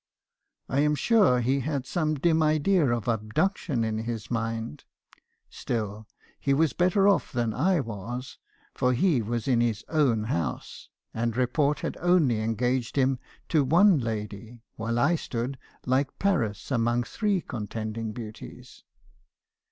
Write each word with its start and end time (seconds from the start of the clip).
I 0.67 0.79
am 0.79 0.95
sure 0.95 1.41
he 1.41 1.59
had 1.59 1.85
some 1.85 2.15
dim 2.15 2.41
idea 2.41 2.89
of 2.91 3.07
abduction 3.07 3.83
in 3.83 3.99
his 3.99 4.31
mind. 4.31 4.83
Still, 5.47 6.07
he 6.39 6.55
was 6.55 6.73
better 6.73 7.07
off 7.07 7.31
than 7.31 7.53
I 7.53 7.81
was; 7.81 8.39
for 8.73 8.93
he 8.93 9.21
was 9.21 9.47
in 9.47 9.61
his 9.61 9.85
own 9.89 10.23
house, 10.23 10.89
and 11.13 11.37
report 11.37 11.81
had 11.81 11.97
only 12.01 12.41
engaged 12.41 12.95
him 12.95 13.19
to 13.49 13.63
one 13.63 13.99
lady: 13.99 14.63
while 14.75 14.97
I 14.97 15.13
stood 15.17 15.59
like 15.85 16.17
Paris 16.17 16.71
among 16.71 17.03
three 17.03 17.39
contending 17.39 18.11
beauties. 18.11 18.83